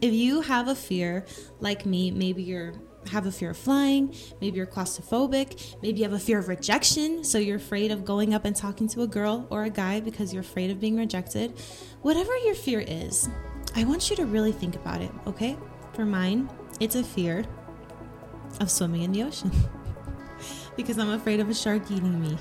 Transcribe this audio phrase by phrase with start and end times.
[0.00, 1.26] If you have a fear
[1.60, 2.72] like me, maybe you're
[3.10, 7.24] have a fear of flying, maybe you're claustrophobic, maybe you have a fear of rejection,
[7.24, 10.34] so you're afraid of going up and talking to a girl or a guy because
[10.34, 11.58] you're afraid of being rejected.
[12.02, 13.28] Whatever your fear is,
[13.74, 15.56] I want you to really think about it, okay?
[15.94, 17.44] For mine, it's a fear
[18.60, 19.50] of swimming in the ocean
[20.76, 22.36] because I'm afraid of a shark eating me.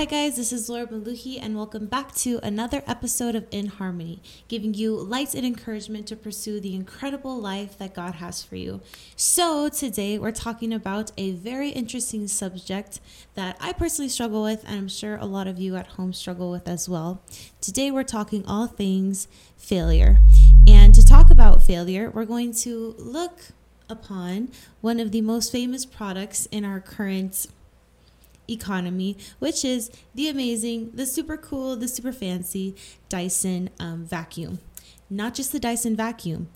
[0.00, 4.22] Hi, guys, this is Laura Mlouhi, and welcome back to another episode of In Harmony,
[4.48, 8.80] giving you light and encouragement to pursue the incredible life that God has for you.
[9.14, 12.98] So, today we're talking about a very interesting subject
[13.34, 16.50] that I personally struggle with, and I'm sure a lot of you at home struggle
[16.50, 17.20] with as well.
[17.60, 20.16] Today, we're talking all things failure.
[20.66, 23.48] And to talk about failure, we're going to look
[23.90, 24.48] upon
[24.80, 27.48] one of the most famous products in our current
[28.50, 32.74] economy, which is the amazing, the super cool, the super fancy
[33.08, 34.58] Dyson um, vacuum.
[35.08, 36.48] Not just the Dyson vacuum,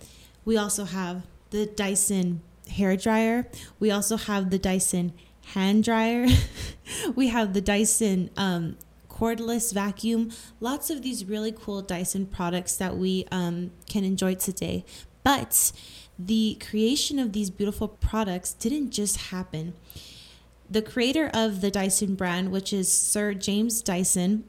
[0.45, 3.49] we also have the Dyson hair dryer.
[3.79, 5.13] We also have the Dyson
[5.47, 6.27] hand dryer.
[7.15, 8.77] we have the Dyson um,
[9.09, 10.31] cordless vacuum.
[10.61, 14.85] Lots of these really cool Dyson products that we um, can enjoy today.
[15.23, 15.73] But
[16.19, 19.75] the creation of these beautiful products didn't just happen
[20.71, 24.45] the creator of the Dyson brand, which is Sir James Dyson,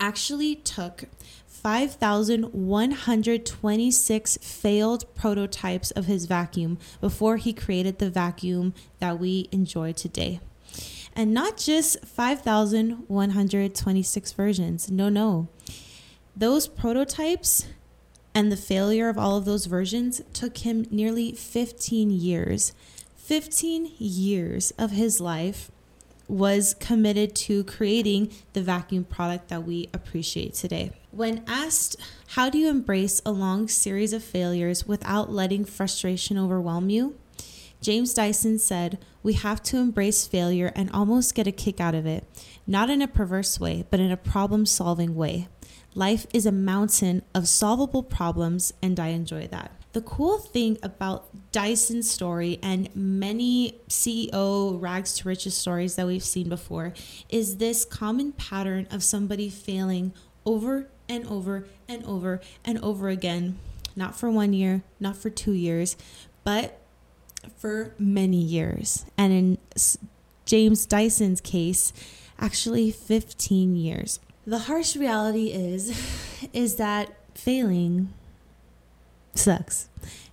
[0.00, 1.04] actually took
[1.46, 10.40] 5,126 failed prototypes of his vacuum before he created the vacuum that we enjoy today.
[11.16, 14.90] And not just 5,126 versions.
[14.90, 15.48] No, no.
[16.36, 17.68] Those prototypes
[18.34, 22.72] and the failure of all of those versions took him nearly 15 years
[23.24, 25.70] 15 years of his life
[26.28, 30.90] was committed to creating the vacuum product that we appreciate today.
[31.10, 31.96] When asked,
[32.28, 37.18] How do you embrace a long series of failures without letting frustration overwhelm you?
[37.80, 42.04] James Dyson said, We have to embrace failure and almost get a kick out of
[42.04, 42.26] it,
[42.66, 45.48] not in a perverse way, but in a problem solving way.
[45.94, 49.70] Life is a mountain of solvable problems, and I enjoy that.
[49.94, 56.24] The cool thing about Dyson's story and many CEO rags to riches stories that we've
[56.24, 56.94] seen before
[57.28, 60.12] is this common pattern of somebody failing
[60.44, 63.56] over and over and over and over again.
[63.94, 65.96] Not for one year, not for two years,
[66.42, 66.80] but
[67.56, 69.06] for many years.
[69.16, 69.58] And in
[70.44, 71.92] James Dyson's case,
[72.40, 74.18] actually 15 years.
[74.44, 75.96] The harsh reality is
[76.52, 78.12] is that failing
[79.34, 79.88] sucks.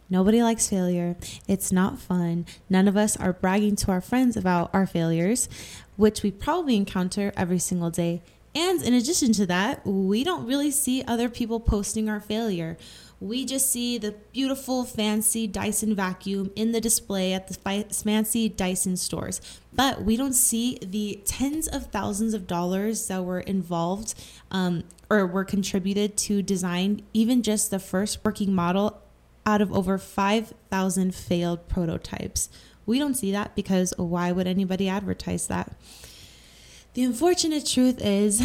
[0.09, 1.15] Nobody likes failure.
[1.47, 2.45] It's not fun.
[2.69, 5.47] None of us are bragging to our friends about our failures,
[5.95, 8.21] which we probably encounter every single day.
[8.53, 12.77] And in addition to that, we don't really see other people posting our failure.
[13.21, 18.97] We just see the beautiful, fancy Dyson vacuum in the display at the fancy Dyson
[18.97, 19.39] stores.
[19.71, 24.15] But we don't see the tens of thousands of dollars that were involved
[24.49, 28.99] um, or were contributed to design even just the first working model
[29.45, 32.49] out of over 5,000 failed prototypes.
[32.87, 35.71] We don't see that because why would anybody advertise that?
[36.95, 38.41] The unfortunate truth is,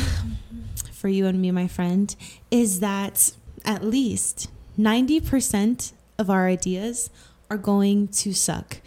[0.93, 2.15] for you and me, my friend,
[2.51, 3.33] is that
[3.65, 7.11] at least 90% of our ideas
[7.51, 8.79] are going to suck.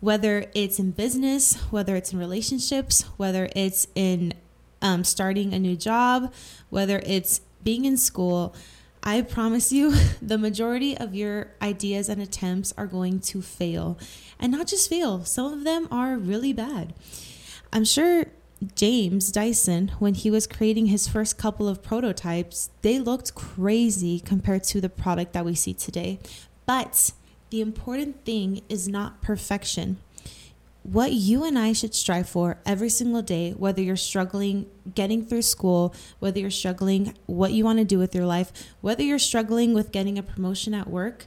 [0.00, 4.34] Whether it's in business, whether it's in relationships, whether it's in
[4.82, 6.32] um, starting a new job,
[6.70, 8.54] whether it's being in school,
[9.02, 13.98] I promise you, the majority of your ideas and attempts are going to fail.
[14.38, 16.92] And not just fail, some of them are really bad.
[17.72, 18.26] I'm sure
[18.74, 24.64] James Dyson, when he was creating his first couple of prototypes, they looked crazy compared
[24.64, 26.18] to the product that we see today.
[26.64, 27.12] But
[27.50, 29.98] the important thing is not perfection.
[30.82, 35.42] What you and I should strive for every single day, whether you're struggling getting through
[35.42, 39.74] school, whether you're struggling what you want to do with your life, whether you're struggling
[39.74, 41.26] with getting a promotion at work,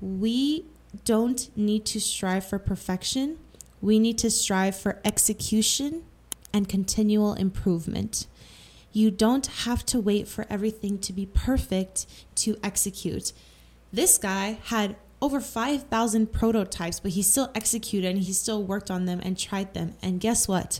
[0.00, 0.66] we
[1.04, 3.38] don't need to strive for perfection.
[3.80, 6.02] We need to strive for execution
[6.54, 8.26] and continual improvement.
[8.92, 12.06] You don't have to wait for everything to be perfect
[12.36, 13.32] to execute.
[13.92, 19.04] This guy had over 5,000 prototypes, but he still executed and he still worked on
[19.06, 19.94] them and tried them.
[20.00, 20.78] And guess what?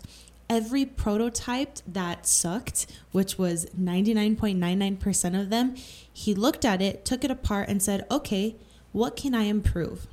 [0.48, 5.74] Every prototype that sucked, which was 99.99% of them,
[6.12, 8.54] he looked at it, took it apart, and said, okay,
[8.92, 10.06] what can I improve?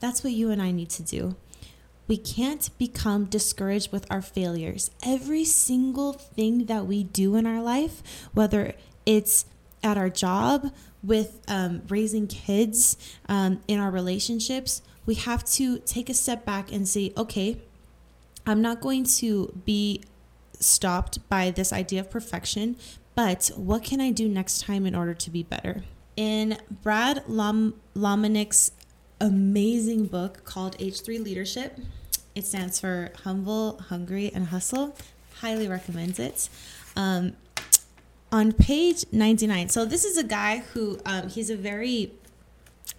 [0.00, 1.36] That's what you and I need to do
[2.08, 4.90] We can't become discouraged with our failures.
[5.04, 8.74] Every single thing that we do in our life, whether
[9.04, 9.46] it's
[9.82, 10.72] at our job,
[11.02, 12.96] with um, raising kids,
[13.28, 17.60] um, in our relationships, we have to take a step back and say, okay,
[18.44, 20.02] I'm not going to be
[20.58, 22.76] stopped by this idea of perfection,
[23.14, 25.84] but what can I do next time in order to be better?
[26.16, 28.72] In Brad Lomenick's
[29.20, 31.78] amazing book called H3 Leadership,
[32.36, 34.94] it stands for Humble, Hungry, and Hustle.
[35.40, 36.48] Highly recommends it.
[36.94, 37.32] Um,
[38.30, 42.12] on page 99, so this is a guy who um, he's a very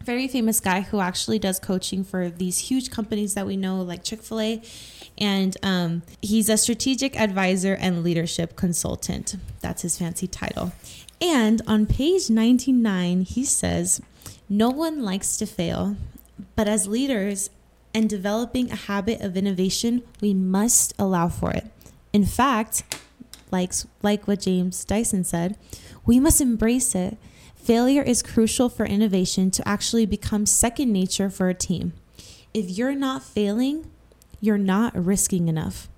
[0.04, 4.04] very famous guy who actually does coaching for these huge companies that we know, like
[4.04, 4.62] Chick fil A.
[5.18, 9.36] And um, he's a strategic advisor and leadership consultant.
[9.62, 10.72] That's his fancy title.
[11.20, 14.02] And on page 99, he says,
[14.50, 15.96] No one likes to fail,
[16.56, 17.50] but as leaders
[17.94, 21.66] and developing a habit of innovation, we must allow for it.
[22.14, 22.84] In fact,
[23.52, 25.58] like, like what James Dyson said,
[26.06, 27.18] we must embrace it.
[27.56, 31.94] Failure is crucial for innovation to actually become second nature for a team.
[32.54, 33.90] If you're not failing,
[34.40, 35.90] you're not risking enough.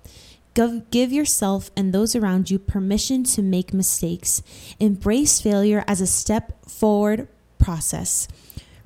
[0.54, 4.42] Give yourself and those around you permission to make mistakes.
[4.78, 7.28] Embrace failure as a step forward
[7.58, 8.26] process.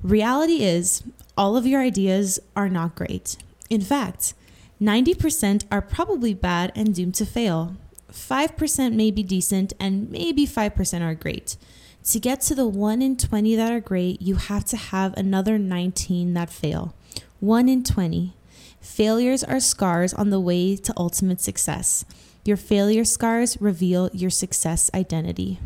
[0.01, 1.03] Reality is,
[1.37, 3.37] all of your ideas are not great.
[3.69, 4.33] In fact,
[4.81, 7.75] 90% are probably bad and doomed to fail.
[8.11, 11.57] 5% may be decent, and maybe 5% are great.
[12.05, 15.57] To get to the 1 in 20 that are great, you have to have another
[15.57, 16.93] 19 that fail.
[17.39, 18.33] 1 in 20.
[18.79, 22.05] Failures are scars on the way to ultimate success.
[22.43, 25.59] Your failure scars reveal your success identity.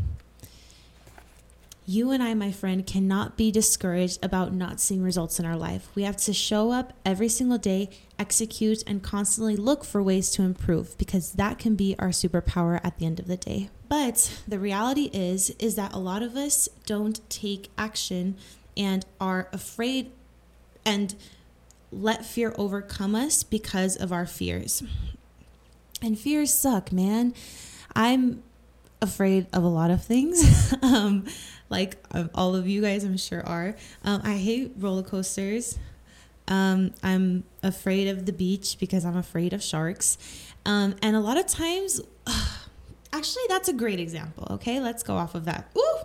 [1.90, 5.88] You and I, my friend, cannot be discouraged about not seeing results in our life.
[5.96, 10.42] We have to show up every single day, execute, and constantly look for ways to
[10.42, 13.70] improve because that can be our superpower at the end of the day.
[13.88, 18.36] But the reality is is that a lot of us don't take action
[18.76, 20.12] and are afraid
[20.84, 21.16] and
[21.90, 24.84] let fear overcome us because of our fears.
[26.00, 27.34] And fears suck, man.
[27.96, 28.44] I'm
[29.02, 30.72] afraid of a lot of things.
[30.82, 31.26] um,
[31.70, 31.96] like
[32.34, 33.74] all of you guys, I'm sure are.
[34.04, 35.78] Um, I hate roller coasters.
[36.48, 40.18] Um, I'm afraid of the beach because I'm afraid of sharks.
[40.66, 42.00] Um, and a lot of times,
[43.12, 44.48] actually, that's a great example.
[44.50, 45.70] Okay, let's go off of that.
[45.78, 45.98] Ooh.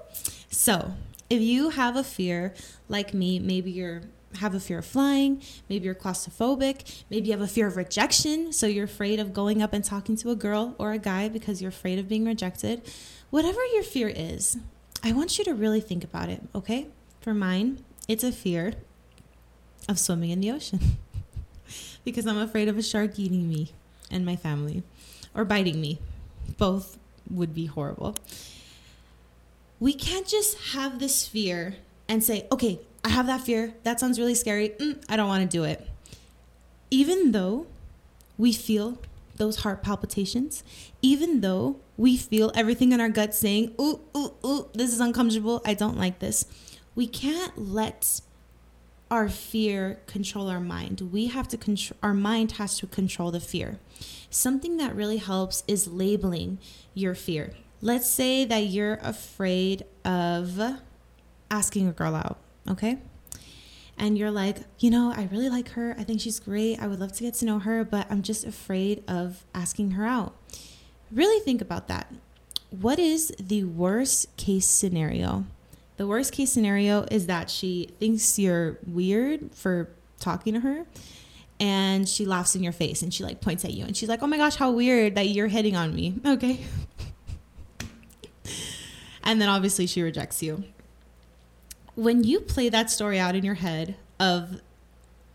[0.49, 0.93] So,
[1.29, 2.53] if you have a fear
[2.87, 4.03] like me, maybe you're
[4.39, 8.51] have a fear of flying, maybe you're claustrophobic, maybe you have a fear of rejection,
[8.51, 11.61] so you're afraid of going up and talking to a girl or a guy because
[11.61, 12.81] you're afraid of being rejected.
[13.29, 14.57] Whatever your fear is,
[15.05, 16.87] I want you to really think about it, okay?
[17.21, 18.73] For mine, it's a fear
[19.87, 20.79] of swimming in the ocean
[22.03, 23.71] because I'm afraid of a shark eating me
[24.09, 24.81] and my family
[25.35, 25.99] or biting me.
[26.57, 26.97] Both
[27.29, 28.15] would be horrible.
[29.79, 31.75] We can't just have this fear
[32.09, 33.75] and say, okay, I have that fear.
[33.83, 34.69] That sounds really scary.
[34.69, 35.87] Mm, I don't want to do it.
[36.89, 37.67] Even though
[38.39, 38.97] we feel
[39.35, 40.63] those heart palpitations,
[41.03, 45.61] even though we feel everything in our gut saying, ooh, ooh, ooh, this is uncomfortable.
[45.65, 46.45] I don't like this.
[46.93, 48.21] We can't let
[49.11, 51.09] our fear control our mind.
[51.11, 53.79] We have to control, our mind has to control the fear.
[54.29, 56.59] Something that really helps is labeling
[56.93, 57.53] your fear.
[57.81, 60.59] Let's say that you're afraid of
[61.51, 62.37] asking a girl out,
[62.69, 62.97] okay?
[63.97, 65.95] and you're like, you know, I really like her.
[65.97, 66.81] I think she's great.
[66.81, 70.05] I would love to get to know her, but I'm just afraid of asking her
[70.05, 70.35] out.
[71.11, 72.11] Really think about that.
[72.69, 75.45] What is the worst case scenario?
[75.97, 80.85] The worst case scenario is that she thinks you're weird for talking to her
[81.59, 84.21] and she laughs in your face and she like points at you and she's like,
[84.21, 86.59] "Oh my gosh, how weird that you're hitting on me." Okay.
[89.23, 90.63] and then obviously she rejects you
[91.95, 94.61] when you play that story out in your head of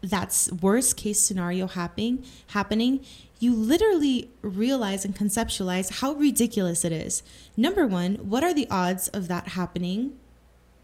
[0.02, 3.00] that's worst case scenario happening happening
[3.40, 7.23] you literally realize and conceptualize how ridiculous it is
[7.56, 10.16] number one what are the odds of that happening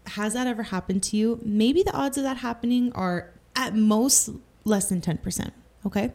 [0.07, 4.29] has that ever happened to you maybe the odds of that happening are at most
[4.65, 5.51] less than 10%
[5.85, 6.11] okay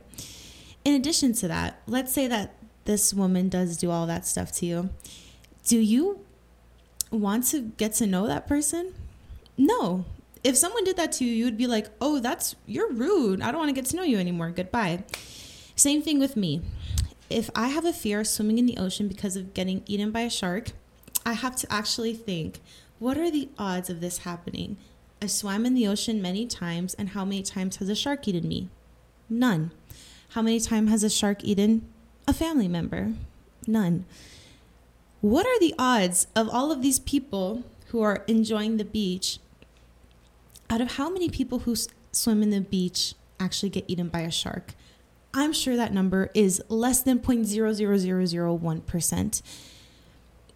[0.85, 4.67] in addition to that let's say that this woman does do all that stuff to
[4.67, 4.91] you
[5.65, 6.21] do you
[7.11, 8.93] want to get to know that person
[9.57, 10.05] no.
[10.43, 13.43] If someone did that to you, you would be like, oh, that's, you're rude.
[13.43, 14.51] I don't want to get to know you anymore.
[14.51, 15.05] Goodbye.
[15.76, 16.62] Same thing with me.
[17.31, 20.21] If I have a fear of swimming in the ocean because of getting eaten by
[20.21, 20.73] a shark,
[21.25, 22.61] I have to actually think,
[22.99, 24.76] what are the odds of this happening?
[25.21, 28.47] I swam in the ocean many times, and how many times has a shark eaten
[28.49, 28.69] me?
[29.31, 29.71] None.
[30.31, 31.87] How many times has a shark eaten
[32.26, 33.12] a family member?
[33.67, 34.05] None.
[35.21, 39.38] What are the odds of all of these people who are enjoying the beach?
[40.69, 44.21] Out of how many people who s- swim in the beach actually get eaten by
[44.21, 44.75] a shark?
[45.35, 49.43] I'm sure that number is less than 0.00001%.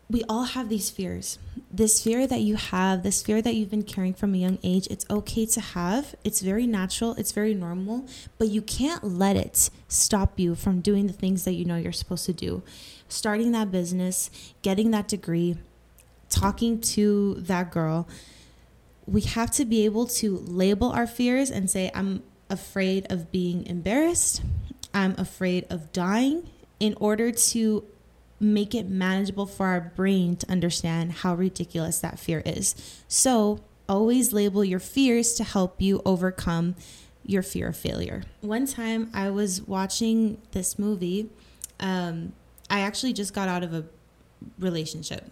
[0.09, 1.39] We all have these fears.
[1.71, 4.87] This fear that you have, this fear that you've been carrying from a young age,
[4.89, 6.15] it's okay to have.
[6.23, 8.07] It's very natural, it's very normal,
[8.39, 11.91] but you can't let it stop you from doing the things that you know you're
[11.91, 12.63] supposed to do.
[13.09, 14.31] Starting that business,
[14.63, 15.57] getting that degree,
[16.29, 18.09] talking to that girl.
[19.07, 23.67] We have to be able to label our fears and say, I'm afraid of being
[23.67, 24.43] embarrassed.
[24.97, 26.49] I'm afraid of dying
[26.81, 27.85] in order to
[28.41, 32.75] make it manageable for our brain to understand how ridiculous that fear is.
[33.07, 36.77] So, always label your fears to help you overcome
[37.25, 38.23] your fear of failure.
[38.41, 41.29] One time I was watching this movie.
[41.79, 42.33] Um,
[42.71, 43.85] I actually just got out of a
[44.59, 45.31] relationship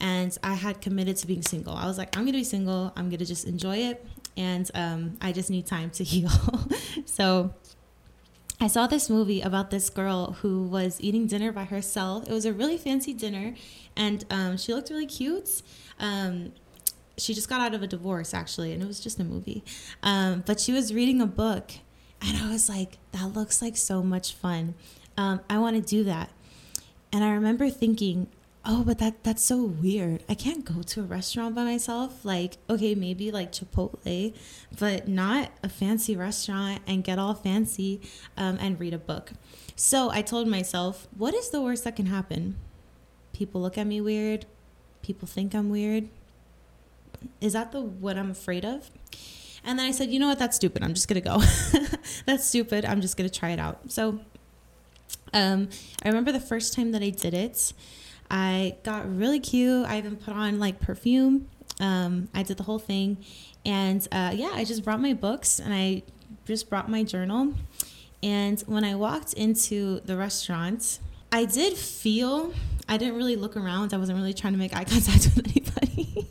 [0.00, 1.74] and I had committed to being single.
[1.74, 5.32] I was like, I'm gonna be single, I'm gonna just enjoy it, and um, I
[5.32, 6.30] just need time to heal.
[7.06, 7.54] so,
[8.60, 12.28] I saw this movie about this girl who was eating dinner by herself.
[12.28, 13.54] It was a really fancy dinner,
[13.96, 15.62] and um, she looked really cute.
[15.98, 16.52] Um,
[17.18, 19.64] she just got out of a divorce, actually, and it was just a movie.
[20.02, 21.72] Um, but she was reading a book,
[22.22, 24.74] and I was like, that looks like so much fun.
[25.16, 26.30] Um, I want to do that.
[27.12, 28.28] And I remember thinking,
[28.66, 30.22] oh, but that that's so weird.
[30.28, 32.24] I can't go to a restaurant by myself.
[32.24, 34.34] Like, okay, maybe like Chipotle,
[34.78, 38.00] but not a fancy restaurant and get all fancy
[38.36, 39.32] um, and read a book.
[39.76, 42.56] So I told myself, what is the worst that can happen?
[43.32, 44.46] People look at me weird.
[45.02, 46.08] People think I'm weird.
[47.40, 48.90] Is that the what I'm afraid of?
[49.66, 50.38] And then I said, you know what?
[50.38, 50.82] That's stupid.
[50.82, 51.42] I'm just gonna go.
[52.26, 52.84] that's stupid.
[52.84, 53.90] I'm just gonna try it out.
[53.90, 54.20] So
[55.32, 55.68] um,
[56.02, 57.72] I remember the first time that I did it.
[58.30, 59.86] I got really cute.
[59.86, 61.48] I even put on like perfume.
[61.80, 63.18] Um, I did the whole thing.
[63.64, 66.02] And uh, yeah, I just brought my books and I
[66.44, 67.54] just brought my journal.
[68.22, 70.98] And when I walked into the restaurant,
[71.30, 72.52] I did feel,
[72.88, 73.92] I didn't really look around.
[73.92, 76.26] I wasn't really trying to make eye contact with anybody.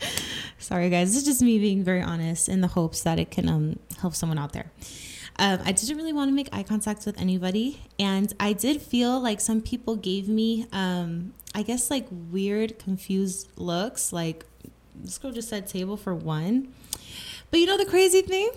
[0.58, 1.08] Sorry, guys.
[1.08, 4.14] This is just me being very honest in the hopes that it can um, help
[4.14, 4.70] someone out there.
[5.38, 7.80] Um, I didn't really want to make eye contact with anybody.
[7.98, 13.48] And I did feel like some people gave me, um, I guess, like weird, confused
[13.56, 14.12] looks.
[14.12, 14.44] Like,
[14.96, 16.74] this girl just said table for one.
[17.50, 18.50] But you know the crazy thing?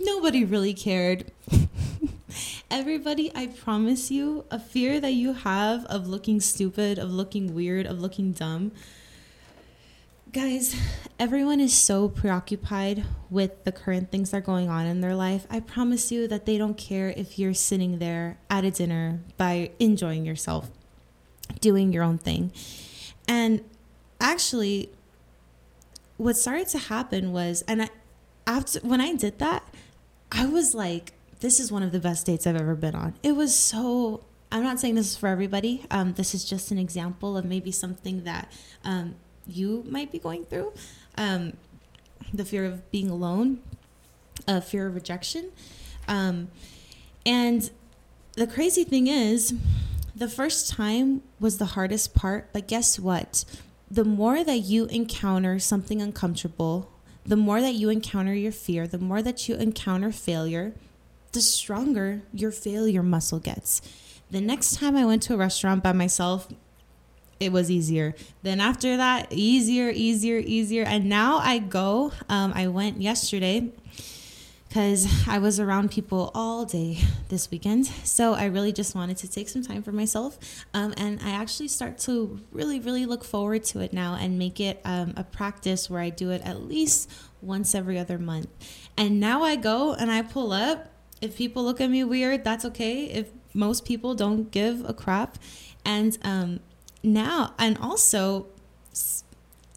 [0.00, 1.30] Nobody really cared.
[2.70, 7.86] Everybody, I promise you, a fear that you have of looking stupid, of looking weird,
[7.86, 8.72] of looking dumb.
[10.32, 10.74] Guys,
[11.18, 15.46] everyone is so preoccupied with the current things that are going on in their life.
[15.50, 19.72] I promise you that they don't care if you're sitting there at a dinner by
[19.78, 20.70] enjoying yourself,
[21.60, 22.50] doing your own thing.
[23.28, 23.62] And
[24.22, 24.88] actually,
[26.16, 27.90] what started to happen was, and I,
[28.46, 29.68] after when I did that,
[30.30, 33.12] I was like, this is one of the best dates I've ever been on.
[33.22, 34.24] It was so.
[34.50, 35.84] I'm not saying this is for everybody.
[35.90, 38.50] Um, this is just an example of maybe something that
[38.82, 40.72] um, you might be going through.
[41.16, 41.54] Um,
[42.32, 43.60] the fear of being alone,
[44.48, 45.50] a fear of rejection,
[46.08, 46.48] um,
[47.26, 47.70] and
[48.34, 49.54] the crazy thing is,
[50.14, 52.52] the first time was the hardest part.
[52.52, 53.44] But guess what?
[53.90, 56.90] The more that you encounter something uncomfortable,
[57.24, 60.72] the more that you encounter your fear, the more that you encounter failure,
[61.32, 63.80] the stronger your failure muscle gets.
[64.30, 66.48] The next time I went to a restaurant by myself,
[67.42, 68.14] it was easier.
[68.42, 70.84] Then after that, easier, easier, easier.
[70.84, 72.12] And now I go.
[72.28, 73.72] Um, I went yesterday
[74.68, 77.86] because I was around people all day this weekend.
[78.04, 80.38] So I really just wanted to take some time for myself.
[80.72, 84.60] Um, and I actually start to really, really look forward to it now and make
[84.60, 87.10] it um, a practice where I do it at least
[87.42, 88.48] once every other month.
[88.96, 90.88] And now I go and I pull up.
[91.20, 93.04] If people look at me weird, that's okay.
[93.04, 95.38] If most people don't give a crap.
[95.84, 96.60] And um,
[97.02, 98.46] now, and also,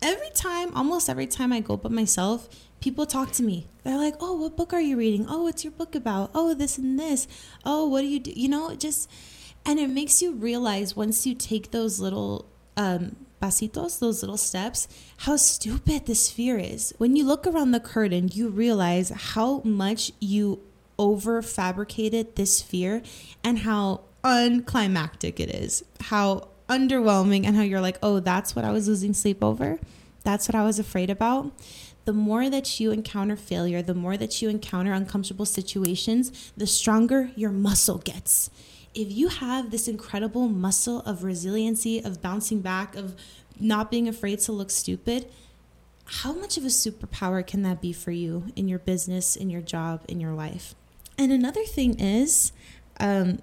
[0.01, 2.47] every time, almost every time I go by myself,
[2.79, 3.67] people talk to me.
[3.83, 5.25] They're like, "Oh, what book are you reading?
[5.27, 6.31] Oh, what's your book about?
[6.33, 7.27] Oh, this and this.
[7.65, 9.09] Oh, what do you do?" You know, just
[9.65, 12.45] and it makes you realize once you take those little
[12.77, 16.93] um, pasitos, those little steps, how stupid this fear is.
[16.97, 20.61] When you look around the curtain, you realize how much you
[20.97, 23.01] over fabricated this fear
[23.43, 25.83] and how unclimactic it is.
[25.99, 29.79] How underwhelming and how you're like, oh, that's what I was losing sleep over.
[30.23, 31.51] That's what I was afraid about.
[32.05, 37.31] the more that you encounter failure, the more that you encounter uncomfortable situations, the stronger
[37.35, 38.49] your muscle gets.
[38.93, 43.15] If you have this incredible muscle of resiliency, of bouncing back, of
[43.59, 45.27] not being afraid to look stupid,
[46.05, 49.61] how much of a superpower can that be for you in your business, in your
[49.61, 50.75] job, in your life?
[51.17, 52.51] And another thing is,
[52.99, 53.39] um,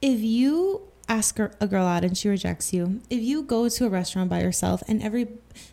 [0.00, 3.88] if you ask a girl out and she rejects you, if you go to a
[3.88, 5.28] restaurant by yourself and every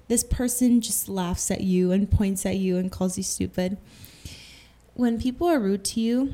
[0.08, 3.78] this person just laughs at you and points at you and calls you stupid,
[4.94, 6.34] when people are rude to you,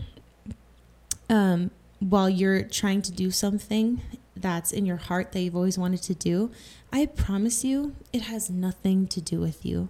[1.29, 4.01] um, while you're trying to do something
[4.35, 6.51] that's in your heart that you've always wanted to do,
[6.91, 9.89] I promise you, it has nothing to do with you.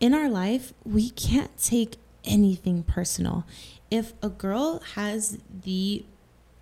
[0.00, 3.46] In our life, we can't take anything personal.
[3.90, 6.04] If a girl has the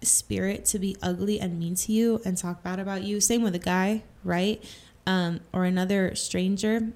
[0.04, 3.54] spirit to be ugly and mean to you and talk bad about you, same with
[3.54, 4.62] a guy, right?
[5.06, 6.92] Um, or another stranger,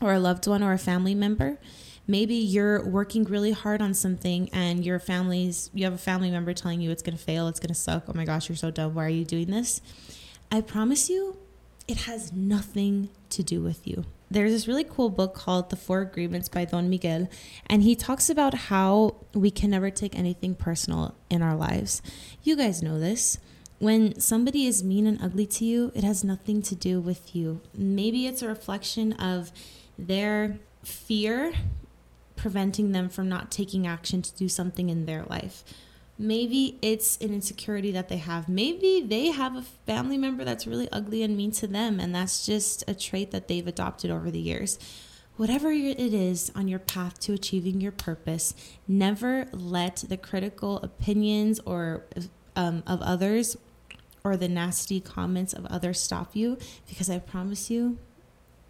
[0.00, 1.58] or a loved one, or a family member.
[2.06, 6.52] Maybe you're working really hard on something and your family's, you have a family member
[6.52, 8.04] telling you it's going to fail, it's going to suck.
[8.08, 8.94] Oh my gosh, you're so dumb.
[8.94, 9.80] Why are you doing this?
[10.50, 11.36] I promise you,
[11.86, 14.04] it has nothing to do with you.
[14.30, 17.28] There's this really cool book called The Four Agreements by Don Miguel,
[17.66, 22.00] and he talks about how we can never take anything personal in our lives.
[22.44, 23.38] You guys know this.
[23.80, 27.60] When somebody is mean and ugly to you, it has nothing to do with you.
[27.74, 29.50] Maybe it's a reflection of
[29.98, 31.52] their fear
[32.36, 35.64] preventing them from not taking action to do something in their life
[36.20, 38.46] Maybe it's an insecurity that they have.
[38.46, 42.44] Maybe they have a family member that's really ugly and mean to them, and that's
[42.44, 44.78] just a trait that they've adopted over the years.
[45.38, 48.54] Whatever it is on your path to achieving your purpose,
[48.86, 52.04] never let the critical opinions or
[52.54, 53.56] um, of others
[54.22, 57.96] or the nasty comments of others stop you because I promise you,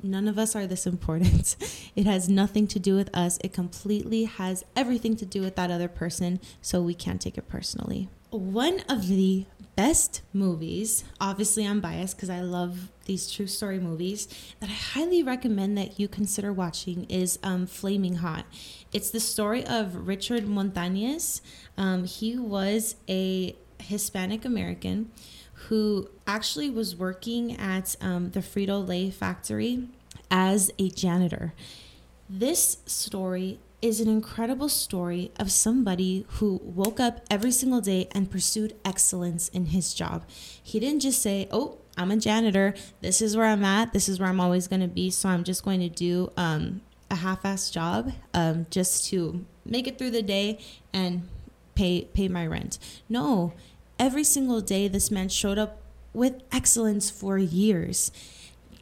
[0.02, 1.56] None of us are this important.
[1.96, 3.38] It has nothing to do with us.
[3.42, 7.48] It completely has everything to do with that other person, so we can't take it
[7.48, 8.08] personally.
[8.30, 14.28] One of the best movies, obviously I'm biased because I love these true story movies,
[14.60, 18.46] that I highly recommend that you consider watching is um, Flaming Hot.
[18.92, 21.40] It's the story of Richard Montañez.
[21.76, 25.10] Um, he was a Hispanic American
[25.70, 29.86] who actually was working at um, the Frito Lay factory
[30.28, 31.54] as a janitor.
[32.28, 38.28] This story is an incredible story of somebody who woke up every single day and
[38.28, 40.24] pursued excellence in his job.
[40.60, 42.74] He didn't just say, Oh, I'm a janitor.
[43.00, 43.92] This is where I'm at.
[43.92, 45.08] This is where I'm always going to be.
[45.08, 46.80] So I'm just going to do um,
[47.12, 50.58] a half assed job um, just to make it through the day
[50.92, 51.28] and
[51.76, 52.80] pay, pay my rent.
[53.08, 53.52] No,
[54.00, 55.82] every single day, this man showed up
[56.12, 58.10] with excellence for years,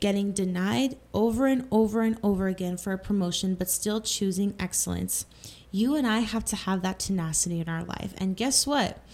[0.00, 5.26] getting denied over and over and over again for a promotion, but still choosing excellence.
[5.72, 8.14] You and I have to have that tenacity in our life.
[8.16, 9.04] And guess what?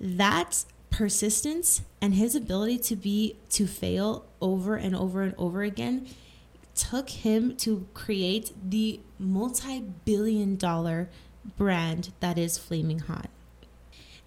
[0.00, 6.08] That persistence and his ability to be to fail over and over and over again
[6.74, 11.08] took him to create the multi-billion dollar
[11.56, 13.28] brand that is flaming hot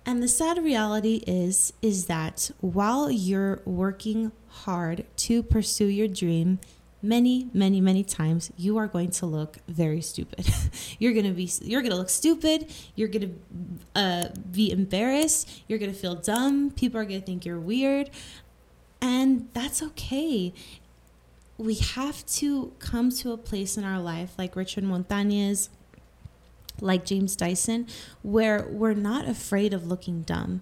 [0.06, 6.60] and the sad reality is is that while you're working hard to pursue your dream,
[7.04, 10.48] many many many times you are going to look very stupid.
[11.00, 12.72] You're going to be you're to look stupid.
[12.96, 13.40] You're going
[13.96, 15.64] to uh, be embarrassed.
[15.68, 16.72] You're going to feel dumb.
[16.72, 18.12] People are going to think you're weird.
[19.02, 20.54] And that's okay.
[21.58, 25.70] We have to come to a place in our life like richard montañez
[26.82, 27.88] like James Dyson,
[28.22, 30.62] where we're not afraid of looking dumb.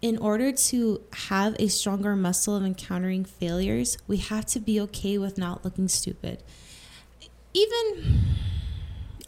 [0.00, 5.18] In order to have a stronger muscle of encountering failures, we have to be okay
[5.18, 6.42] with not looking stupid.
[7.52, 8.20] Even,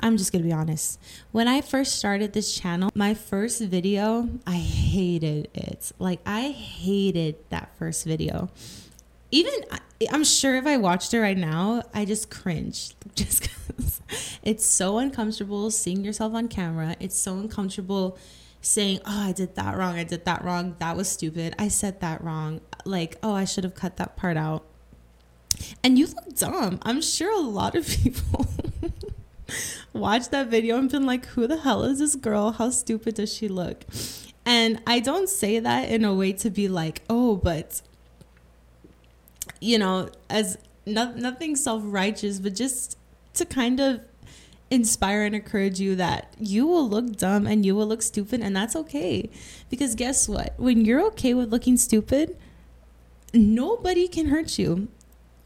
[0.00, 1.00] I'm just gonna be honest.
[1.32, 5.90] When I first started this channel, my first video, I hated it.
[5.98, 8.50] Like, I hated that first video.
[9.30, 9.52] Even,
[10.10, 14.00] I'm sure if I watched it right now, I just cringe just because
[14.42, 16.96] it's so uncomfortable seeing yourself on camera.
[16.98, 18.16] It's so uncomfortable
[18.62, 19.96] saying, "Oh, I did that wrong.
[19.96, 20.76] I did that wrong.
[20.78, 21.54] That was stupid.
[21.58, 22.60] I said that wrong.
[22.84, 24.64] Like, oh, I should have cut that part out."
[25.82, 26.78] And you look dumb.
[26.82, 28.46] I'm sure a lot of people
[29.92, 32.52] watched that video and been like, "Who the hell is this girl?
[32.52, 33.84] How stupid does she look?"
[34.46, 37.82] And I don't say that in a way to be like, "Oh, but
[39.60, 42.96] you know, as no, nothing self righteous, but just
[43.34, 44.00] to kind of
[44.70, 48.54] inspire and encourage you that you will look dumb and you will look stupid, and
[48.56, 49.30] that's okay.
[49.70, 50.54] Because guess what?
[50.58, 52.36] When you're okay with looking stupid,
[53.34, 54.88] nobody can hurt you.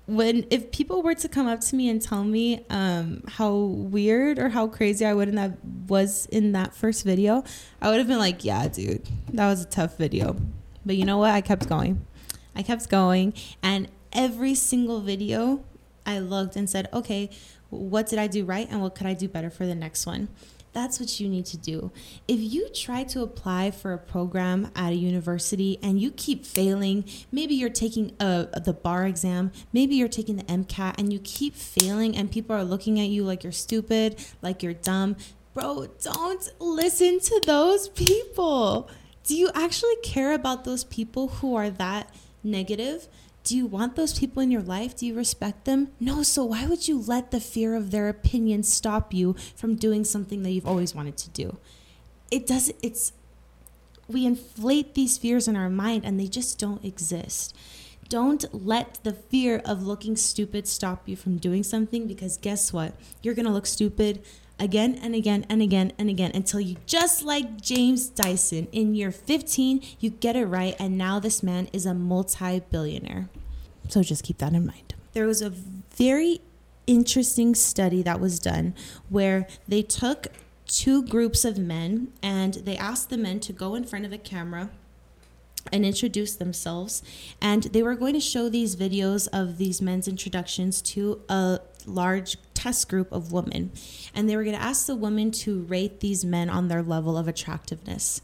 [0.07, 4.39] when if people were to come up to me and tell me um, how weird
[4.39, 5.53] or how crazy I would in that
[5.89, 7.45] was in that first video,
[7.81, 10.37] I would have been like, "Yeah, dude, that was a tough video."
[10.85, 11.31] But you know what?
[11.31, 12.05] I kept going.
[12.57, 15.65] I kept going, and every single video,
[16.05, 17.31] I looked and said, "Okay,
[17.71, 20.29] what did I do right, and what could I do better for the next one?"
[20.73, 21.93] That's what you need to do.
[22.27, 27.05] If you try to apply for a program at a university and you keep failing,
[27.31, 31.55] maybe you're taking a, the bar exam, maybe you're taking the MCAT and you keep
[31.55, 35.17] failing and people are looking at you like you're stupid, like you're dumb.
[35.53, 38.89] Bro, don't listen to those people.
[39.25, 43.09] Do you actually care about those people who are that negative?
[43.45, 44.97] Do you want those people in your life?
[44.97, 45.89] Do you respect them?
[45.99, 50.05] No, so why would you let the fear of their opinion stop you from doing
[50.05, 51.57] something that you've always wanted to do?
[52.31, 53.13] It doesn't, it's
[54.09, 57.57] we inflate these fears in our mind and they just don't exist.
[58.09, 62.95] Don't let the fear of looking stupid stop you from doing something because guess what?
[63.23, 64.23] You're to look stupid
[64.63, 69.11] again and again and again and again until you just like James Dyson in year
[69.11, 73.29] 15 you get it right and now this man is a multi-billionaire.
[73.89, 74.95] So just keep that in mind.
[75.13, 76.41] There was a very
[76.87, 78.75] interesting study that was done
[79.09, 80.29] where they took
[80.67, 84.19] two groups of men and they asked the men to go in front of a
[84.19, 84.71] camera
[85.71, 87.03] and introduce themselves.
[87.41, 92.37] And they were going to show these videos of these men's introductions to a large
[92.63, 93.73] test group of women.
[94.15, 97.17] And they were going to ask the women to rate these men on their level
[97.17, 98.21] of attractiveness.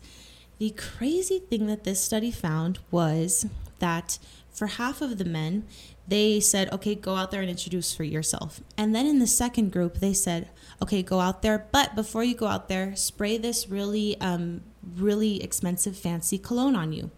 [0.58, 3.46] The crazy thing that this study found was
[3.78, 4.18] that
[4.50, 5.64] for half of the men,
[6.06, 8.60] they said, okay, go out there and introduce for yourself.
[8.76, 10.48] And then in the second group, they said,
[10.82, 14.62] okay, go out there, but before you go out there, spray this really, um,
[14.96, 17.10] really expensive, fancy cologne on you.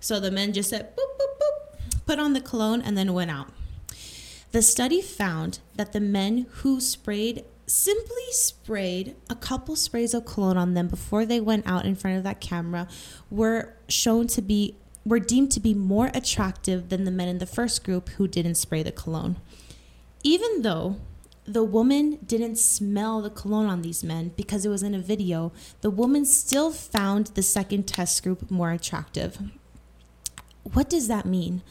[0.00, 3.30] So the men just said, boop, boop, boop, put on the cologne and then went
[3.30, 3.48] out.
[4.52, 10.56] The study found that the men who sprayed simply sprayed a couple sprays of cologne
[10.56, 12.88] on them before they went out in front of that camera
[13.30, 17.46] were shown to be were deemed to be more attractive than the men in the
[17.46, 19.36] first group who didn't spray the cologne.
[20.22, 20.96] Even though
[21.44, 25.50] the woman didn't smell the cologne on these men because it was in a video,
[25.80, 29.38] the woman still found the second test group more attractive.
[30.62, 31.62] What does that mean?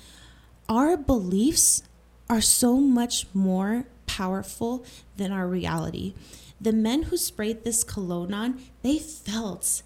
[0.67, 1.83] Our beliefs
[2.29, 4.85] are so much more powerful
[5.17, 6.13] than our reality.
[6.59, 9.83] The men who sprayed this cologne on, they felt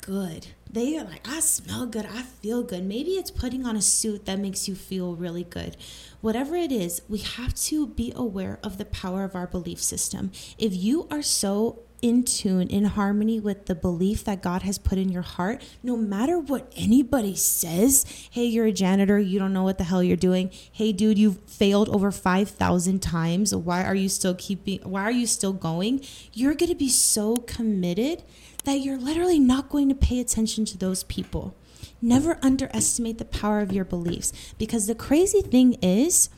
[0.00, 0.48] good.
[0.70, 2.84] They are like, I smell good, I feel good.
[2.84, 5.76] Maybe it's putting on a suit that makes you feel really good.
[6.20, 10.30] Whatever it is, we have to be aware of the power of our belief system.
[10.58, 14.98] If you are so in tune, in harmony with the belief that God has put
[14.98, 19.64] in your heart, no matter what anybody says, hey, you're a janitor, you don't know
[19.64, 20.50] what the hell you're doing.
[20.70, 23.54] Hey, dude, you've failed over 5,000 times.
[23.54, 26.02] Why are you still keeping, why are you still going?
[26.32, 28.22] You're going to be so committed
[28.64, 31.54] that you're literally not going to pay attention to those people.
[32.00, 36.28] Never underestimate the power of your beliefs because the crazy thing is,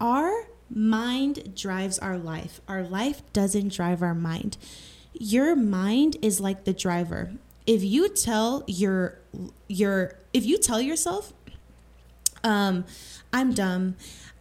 [0.00, 2.60] our mind drives our life.
[2.68, 4.56] Our life doesn't drive our mind.
[5.12, 7.32] Your mind is like the driver.
[7.66, 9.18] If you tell your
[9.68, 11.32] your if you tell yourself
[12.42, 12.84] um
[13.32, 13.96] I'm dumb,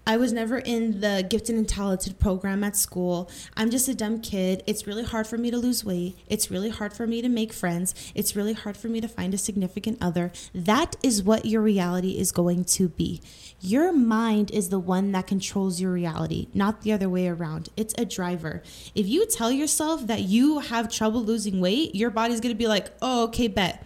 [0.06, 3.32] I was never in the gifted and talented program at school.
[3.56, 4.62] I'm just a dumb kid.
[4.68, 6.18] It's really hard for me to lose weight.
[6.28, 7.96] It's really hard for me to make friends.
[8.14, 10.34] It's really hard for me to find a significant other.
[10.54, 13.22] That is what your reality is going to be.
[13.62, 17.70] Your mind is the one that controls your reality, not the other way around.
[17.78, 18.62] It's a driver.
[18.94, 22.68] If you tell yourself that you have trouble losing weight, your body's going to be
[22.68, 23.86] like, oh, okay, bet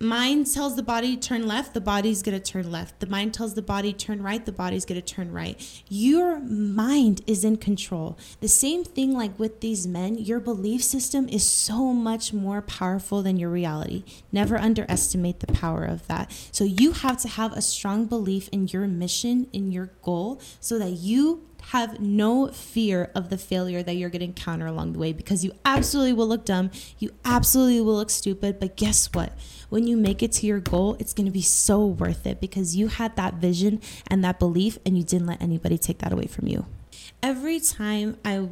[0.00, 3.00] mind tells the body turn left the body's going to turn left.
[3.00, 5.82] The mind tells the body turn right the body's going to turn right.
[5.88, 8.18] Your mind is in control.
[8.40, 13.22] The same thing like with these men your belief system is so much more powerful
[13.22, 14.04] than your reality.
[14.30, 16.30] Never underestimate the power of that.
[16.52, 20.78] So you have to have a strong belief in your mission in your goal so
[20.78, 24.98] that you have no fear of the failure that you're going to encounter along the
[24.98, 26.70] way because you absolutely will look dumb.
[26.98, 28.58] You absolutely will look stupid.
[28.58, 29.36] But guess what?
[29.68, 32.74] When you make it to your goal, it's going to be so worth it because
[32.74, 36.26] you had that vision and that belief and you didn't let anybody take that away
[36.26, 36.64] from you.
[37.22, 38.48] Every time I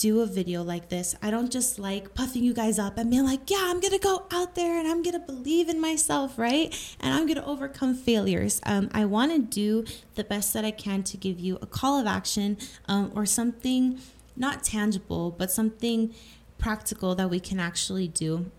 [0.00, 3.24] do a video like this, I don't just like puffing you guys up and being
[3.24, 6.74] like, yeah, I'm gonna go out there and I'm gonna believe in myself, right?
[7.00, 8.62] And I'm gonna overcome failures.
[8.64, 9.84] Um, I wanna do
[10.14, 12.56] the best that I can to give you a call of action
[12.88, 14.00] um, or something
[14.36, 16.14] not tangible, but something
[16.56, 18.50] practical that we can actually do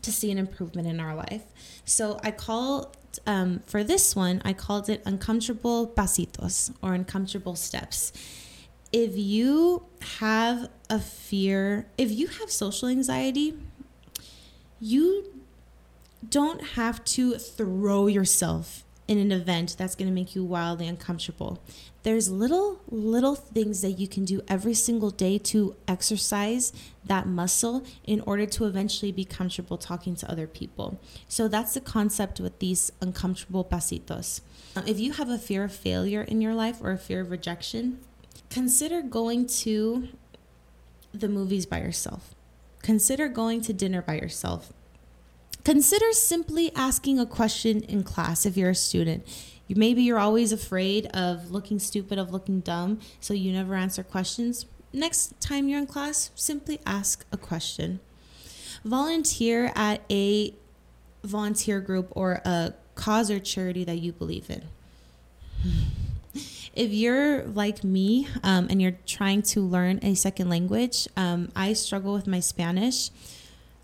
[0.00, 1.42] to see an improvement in our life.
[1.84, 2.94] So I call
[3.26, 8.12] um, for this one, I called it uncomfortable pasitos or uncomfortable steps.
[8.92, 9.86] If you
[10.18, 13.54] have a fear, if you have social anxiety,
[14.80, 15.32] you
[16.28, 21.60] don't have to throw yourself in an event that's going to make you wildly uncomfortable.
[22.02, 26.72] There's little, little things that you can do every single day to exercise
[27.04, 31.00] that muscle in order to eventually be comfortable talking to other people.
[31.28, 34.40] So that's the concept with these uncomfortable pasitos.
[34.86, 37.98] If you have a fear of failure in your life or a fear of rejection,
[38.50, 40.08] consider going to
[41.12, 42.34] the movies by yourself.
[42.82, 44.72] Consider going to dinner by yourself
[45.64, 49.24] Consider simply asking a question in class if you're a student.
[49.68, 54.66] Maybe you're always afraid of looking stupid, of looking dumb, so you never answer questions.
[54.92, 58.00] Next time you're in class, simply ask a question.
[58.84, 60.52] Volunteer at a
[61.22, 64.64] volunteer group or a cause or charity that you believe in.
[66.74, 71.74] If you're like me um, and you're trying to learn a second language, um, I
[71.74, 73.10] struggle with my Spanish.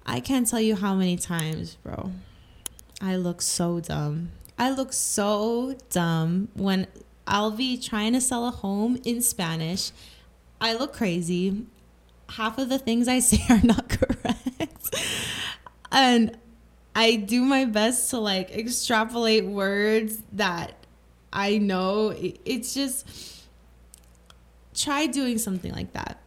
[0.06, 2.12] I can't tell you how many times, bro.
[3.00, 4.30] I look so dumb.
[4.58, 6.86] I look so dumb when
[7.26, 9.92] I'll be trying to sell a home in Spanish.
[10.60, 11.66] I look crazy.
[12.30, 14.96] Half of the things I say are not correct.
[15.92, 16.38] and
[16.96, 20.72] I do my best to like extrapolate words that
[21.32, 22.14] I know.
[22.16, 23.06] It's just
[24.74, 26.18] try doing something like that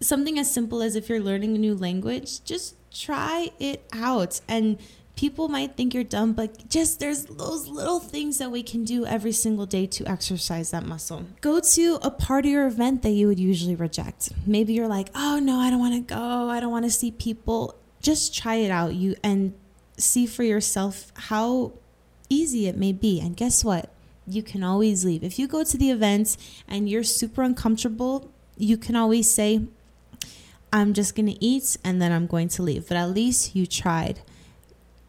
[0.00, 4.40] something as simple as if you're learning a new language, just try it out.
[4.48, 4.78] And
[5.16, 9.04] people might think you're dumb, but just there's those little things that we can do
[9.04, 11.24] every single day to exercise that muscle.
[11.40, 14.32] Go to a party or event that you would usually reject.
[14.46, 16.48] Maybe you're like, "Oh no, I don't want to go.
[16.48, 18.94] I don't want to see people." Just try it out.
[18.94, 19.54] You and
[19.96, 21.72] see for yourself how
[22.28, 23.20] easy it may be.
[23.20, 23.90] And guess what?
[24.26, 25.24] You can always leave.
[25.24, 26.36] If you go to the events
[26.66, 29.62] and you're super uncomfortable, you can always say,
[30.72, 32.88] I'm just going to eat and then I'm going to leave.
[32.88, 34.20] But at least you tried.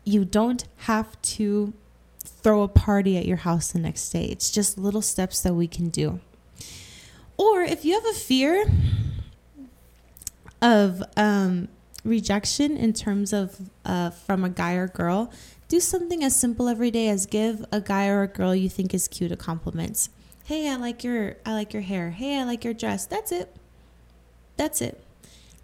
[0.05, 1.73] You don't have to
[2.19, 4.25] throw a party at your house the next day.
[4.25, 6.21] It's just little steps that we can do.
[7.37, 8.65] Or if you have a fear
[10.61, 11.67] of um,
[12.09, 15.31] rejection in terms of uh, from a guy or girl,
[15.67, 18.93] do something as simple every day as give a guy or a girl you think
[18.93, 20.09] is cute a compliment.
[20.45, 22.11] Hey, I like your I like your hair.
[22.11, 23.05] Hey, I like your dress.
[23.05, 23.55] That's it.
[24.57, 25.01] That's it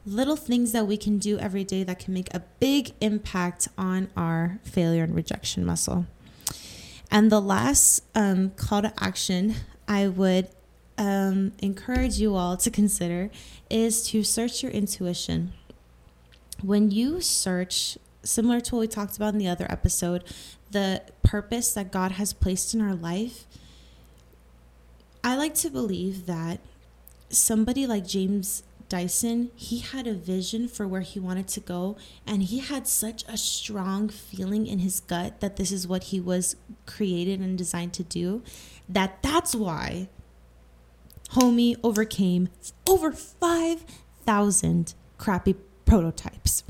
[0.05, 4.09] little things that we can do every day that can make a big impact on
[4.15, 6.05] our failure and rejection muscle.
[7.09, 9.55] And the last um, call to action
[9.87, 10.49] I would
[10.97, 13.29] um, encourage you all to consider
[13.69, 15.53] is to search your intuition.
[16.61, 20.23] When you search, similar to what we talked about in the other episode,
[20.71, 23.45] the purpose that God has placed in our life,
[25.23, 26.59] I like to believe that
[27.29, 32.43] somebody like James Dyson, he had a vision for where he wanted to go, and
[32.43, 36.55] he had such a strong feeling in his gut that this is what he was
[36.85, 38.43] created and designed to do
[38.87, 40.07] that that's why
[41.31, 42.49] Homie overcame
[42.87, 46.63] over 5,000 crappy prototypes.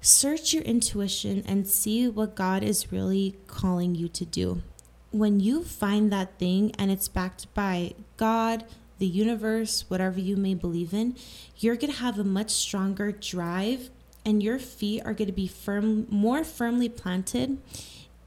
[0.00, 4.62] Search your intuition and see what God is really calling you to do.
[5.10, 8.64] When you find that thing and it's backed by God,
[8.98, 11.16] the universe, whatever you may believe in,
[11.56, 13.90] you're going to have a much stronger drive
[14.24, 17.58] and your feet are going to be firm more firmly planted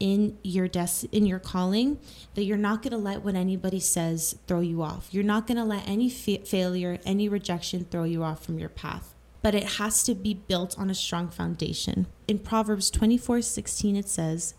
[0.00, 1.98] in your des- in your calling
[2.34, 5.08] that you're not going to let what anybody says throw you off.
[5.12, 8.68] You're not going to let any fa- failure, any rejection throw you off from your
[8.68, 9.13] path.
[9.44, 12.06] But it has to be built on a strong foundation.
[12.26, 14.54] In Proverbs 24:16 it says,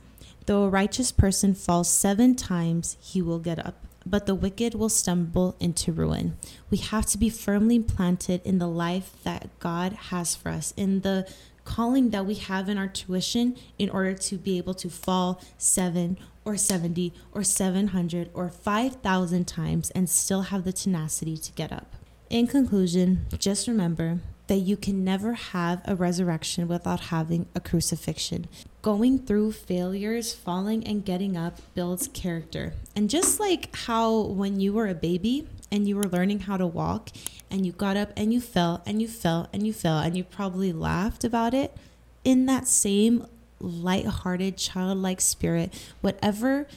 [0.45, 4.89] "Though a righteous person falls 7 times, he will get up." but the wicked will
[4.89, 6.38] stumble into ruin.
[6.69, 11.00] We have to be firmly planted in the life that God has for us, in
[11.02, 11.28] the
[11.63, 16.17] calling that we have in our tuition, in order to be able to fall seven
[16.45, 21.95] or 70 or 700 or 5,000 times and still have the tenacity to get up.
[22.30, 28.47] In conclusion, just remember that you can never have a resurrection without having a crucifixion.
[28.81, 32.73] Going through failures, falling, and getting up builds character.
[32.95, 36.67] And just like how when you were a baby and you were learning how to
[36.67, 37.10] walk
[37.49, 40.23] and you got up and you fell and you fell and you fell and you
[40.23, 41.75] probably laughed about it,
[42.23, 43.25] in that same
[43.60, 46.67] light-hearted childlike spirit whatever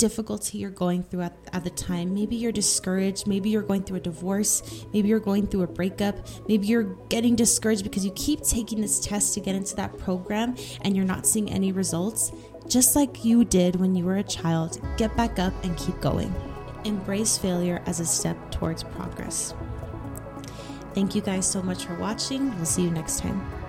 [0.00, 2.14] difficulty you're going through at, at the time.
[2.14, 3.26] Maybe you're discouraged.
[3.26, 4.62] Maybe you're going through a divorce.
[4.94, 6.16] Maybe you're going through a breakup.
[6.48, 10.56] Maybe you're getting discouraged because you keep taking this test to get into that program
[10.80, 12.32] and you're not seeing any results.
[12.68, 16.32] just like you did when you were a child, get back up and keep going.
[16.84, 19.54] Embrace failure as a step towards progress.
[20.94, 22.54] Thank you guys so much for watching.
[22.56, 23.59] We'll see you next time.